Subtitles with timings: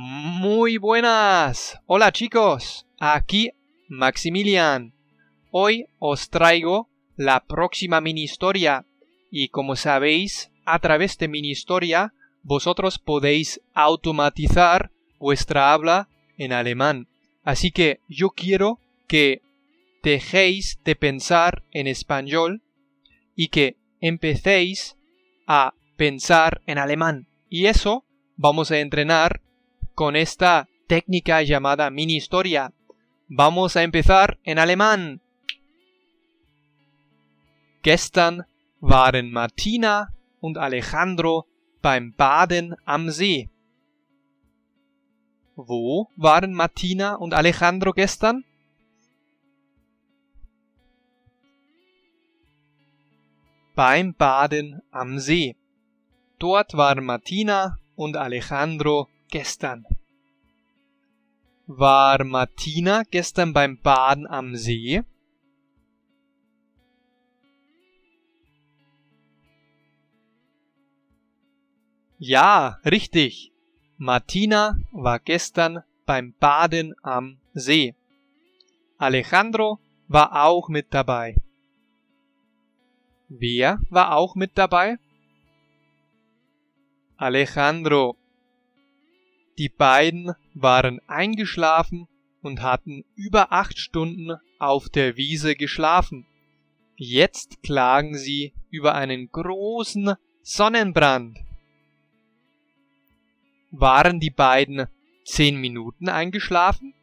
[0.00, 1.80] Muy buenas.
[1.86, 2.86] Hola chicos.
[3.00, 3.50] Aquí
[3.88, 4.92] Maximilian.
[5.50, 8.86] Hoy os traigo la próxima mini historia
[9.28, 12.14] y como sabéis, a través de mini historia
[12.44, 17.08] vosotros podéis automatizar vuestra habla en alemán.
[17.42, 18.78] Así que yo quiero
[19.08, 19.42] que
[20.04, 22.62] dejéis de pensar en español
[23.34, 24.96] y que empecéis
[25.48, 27.26] a pensar en alemán.
[27.48, 28.04] Y eso
[28.36, 29.40] vamos a entrenar
[29.98, 32.72] con esta técnica llamada mini historia.
[33.26, 35.20] Vamos a empezar en alemán.
[37.82, 38.46] Gestern
[38.80, 41.48] waren Martina und Alejandro
[41.82, 43.50] beim Baden am See.
[45.56, 48.44] Wo waren Martina und Alejandro gestern?
[53.74, 55.56] Beim Baden am See.
[56.38, 59.84] Dort waren Martina und Alejandro gestern.
[61.66, 65.02] War Martina gestern beim Baden am See?
[72.18, 73.52] Ja, richtig.
[73.96, 77.94] Martina war gestern beim Baden am See.
[78.96, 81.36] Alejandro war auch mit dabei.
[83.28, 84.98] Wer war auch mit dabei?
[87.16, 88.17] Alejandro.
[89.58, 92.06] Die beiden waren eingeschlafen
[92.42, 96.26] und hatten über acht Stunden auf der Wiese geschlafen.
[96.94, 101.38] Jetzt klagen sie über einen großen Sonnenbrand.
[103.72, 104.86] Waren die beiden
[105.24, 106.94] zehn Minuten eingeschlafen?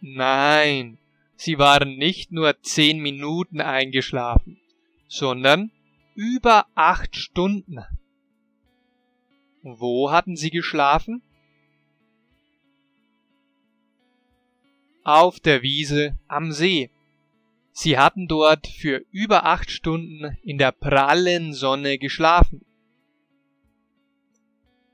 [0.00, 0.98] Nein,
[1.36, 4.60] sie waren nicht nur zehn Minuten eingeschlafen,
[5.08, 5.70] sondern
[6.14, 7.78] über acht Stunden.
[9.62, 11.22] Wo hatten sie geschlafen?
[15.04, 16.90] Auf der Wiese am See.
[17.72, 22.64] Sie hatten dort für über acht Stunden in der prallen Sonne geschlafen.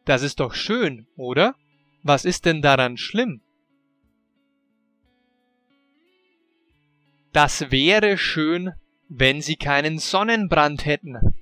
[0.04, 1.54] Das ist doch schön, oder?
[2.03, 3.41] Was ist denn daran schlimm?
[7.32, 8.72] Das wäre schön,
[9.09, 11.38] wenn sie keinen Sonnenbrand hätten.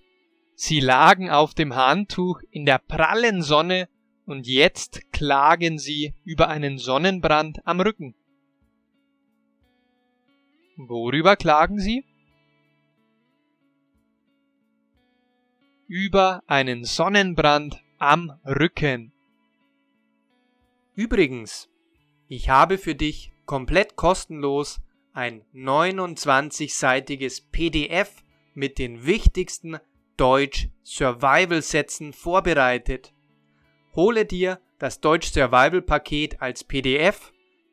[0.58, 3.90] Sie lagen auf dem Handtuch in der prallen Sonne
[4.24, 8.14] und jetzt klagen sie über einen Sonnenbrand am Rücken.
[10.78, 12.04] Worüber klagen Sie?
[15.88, 19.12] Über einen Sonnenbrand am Rücken.
[20.94, 21.68] Übrigens,
[22.28, 24.80] ich habe für dich komplett kostenlos
[25.12, 28.22] ein 29-seitiges PDF
[28.54, 29.78] mit den wichtigsten
[30.16, 33.12] Deutsch Survival Sätzen vorbereitet.
[33.94, 37.32] Hole dir das Deutsch Survival Paket als PDF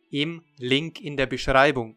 [0.09, 1.95] im Link in der Beschreibung.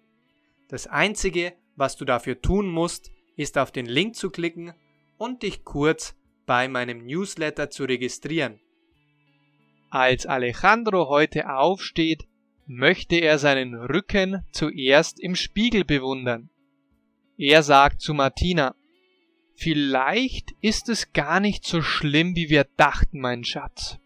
[0.69, 4.73] Das einzige, was du dafür tun musst, ist auf den Link zu klicken
[5.19, 8.61] und dich kurz bei meinem Newsletter zu registrieren.
[9.91, 12.29] Als Alejandro heute aufsteht,
[12.67, 16.51] möchte er seinen Rücken zuerst im Spiegel bewundern.
[17.37, 18.75] Er sagt zu Martina,
[19.57, 23.99] Vielleicht ist es gar nicht so schlimm, wie wir dachten, mein Schatz.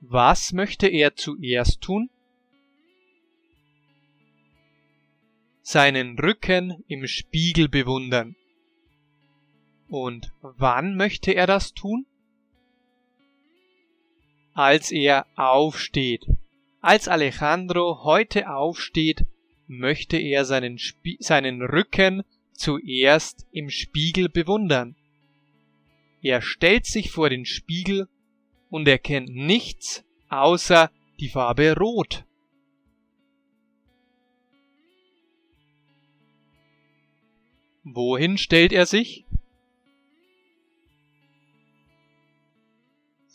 [0.00, 2.10] Was möchte er zuerst tun?
[5.62, 8.36] Seinen Rücken im Spiegel bewundern.
[9.88, 12.06] Und wann möchte er das tun?
[14.54, 16.26] als er aufsteht.
[16.80, 19.24] Als Alejandro heute aufsteht,
[19.66, 22.22] möchte er seinen, Spie seinen Rücken
[22.54, 24.96] zuerst im Spiegel bewundern.
[26.22, 28.08] Er stellt sich vor den Spiegel
[28.70, 32.24] und erkennt nichts außer die Farbe Rot.
[37.82, 39.24] Wohin stellt er sich?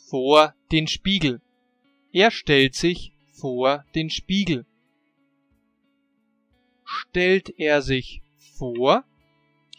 [0.09, 1.41] vor den Spiegel.
[2.11, 4.65] Er stellt sich vor den Spiegel.
[6.83, 8.23] Stellt er sich
[8.57, 9.05] vor,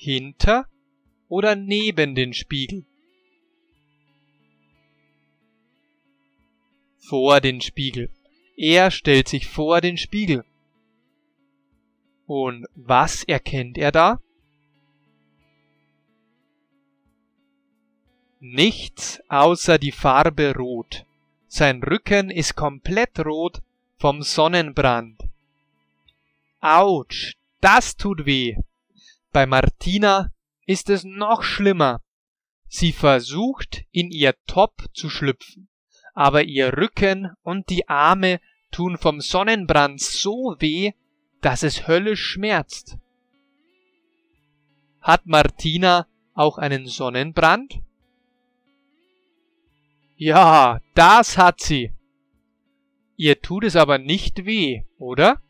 [0.00, 0.67] hinter
[1.29, 2.85] oder neben den Spiegel?
[6.97, 8.11] Vor den Spiegel.
[8.56, 10.44] Er stellt sich vor den Spiegel.
[12.26, 14.20] Und was erkennt er da?
[18.38, 21.05] Nichts außer die Farbe rot.
[21.47, 23.61] Sein Rücken ist komplett rot
[23.99, 25.20] vom Sonnenbrand.
[26.61, 28.56] Autsch, das tut weh.
[29.32, 30.32] Bei Martina
[30.66, 32.02] ist es noch schlimmer.
[32.66, 35.68] Sie versucht, in ihr Top zu schlüpfen,
[36.14, 38.40] aber ihr Rücken und die Arme
[38.70, 40.92] tun vom Sonnenbrand so weh,
[41.40, 42.98] dass es höllisch schmerzt.
[45.00, 47.80] Hat Martina auch einen Sonnenbrand?
[50.16, 51.92] Ja, das hat sie.
[53.16, 55.40] Ihr tut es aber nicht weh, oder?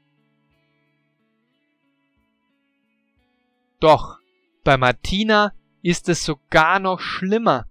[3.80, 4.18] Doch,
[4.62, 7.66] bei Martina ist es sogar noch schlimmer.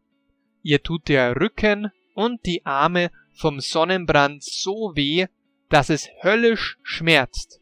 [0.63, 5.27] Ihr tut der Rücken und die Arme vom Sonnenbrand so weh,
[5.69, 7.61] dass es höllisch schmerzt.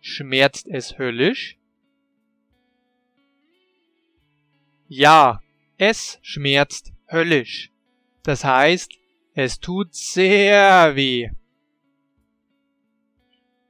[0.00, 1.56] Schmerzt es höllisch?
[4.88, 5.40] Ja,
[5.78, 7.70] es schmerzt höllisch.
[8.22, 8.92] Das heißt,
[9.34, 11.30] es tut sehr weh.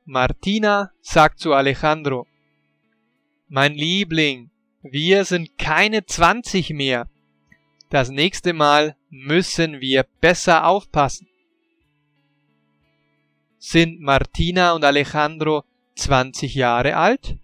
[0.05, 2.27] Martina sagt zu Alejandro,
[3.57, 4.51] Mein Liebling,
[4.83, 7.09] wir sind keine 20 mehr.
[7.89, 11.29] Das nächste Mal müssen wir besser aufpassen.
[13.59, 15.63] Sind Martina und Alejandro
[15.95, 17.37] 20 Jahre alt?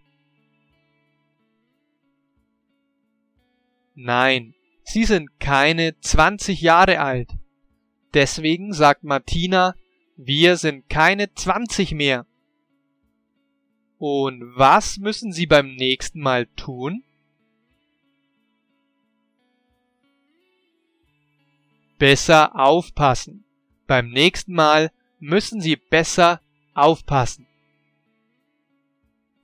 [3.95, 7.31] Nein, sie sind keine 20 Jahre alt.
[8.15, 9.77] Deswegen sagt Martina,
[10.17, 12.27] wir sind keine 20 mehr.
[14.01, 17.05] Und was müssen sie beim nächsten Mal tun?
[21.99, 23.45] Besser aufpassen.
[23.87, 26.41] Beim nächsten Mal müssen sie besser
[26.73, 27.47] aufpassen.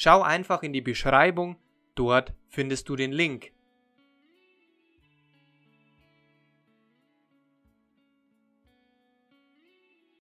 [0.00, 1.56] Schau einfach in die Beschreibung,
[1.96, 3.50] dort findest du den Link.